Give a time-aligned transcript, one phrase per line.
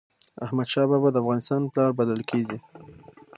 [0.45, 2.57] احمد شاه بابا د افغانستان پلار بلل کېږي.